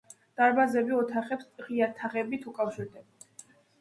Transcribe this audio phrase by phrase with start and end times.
[0.39, 3.51] დარბაზი ოთახებს ღია თაღედით უკავშირდება.